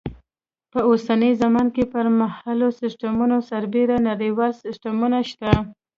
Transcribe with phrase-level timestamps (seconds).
[0.73, 5.51] په اوسنۍ زمانه کې پر محلي سیسټمونو سربیره نړیوال سیسټمونه شته.